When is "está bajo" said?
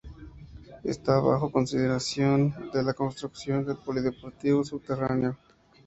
0.83-1.51